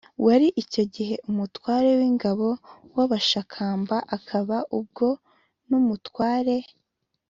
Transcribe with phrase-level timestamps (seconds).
[0.25, 2.47] wari icyo gihe umutware w’ingabo
[2.93, 5.07] z’abashakamba; akaba ubwo
[5.69, 6.55] n’umutware